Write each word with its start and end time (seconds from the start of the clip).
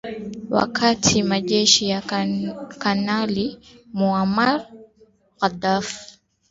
wakati 0.49 1.23
majeshi 1.23 1.89
ya 1.89 2.01
kanali 2.79 3.59
muammar 3.93 4.67
gaddafi 5.41 6.19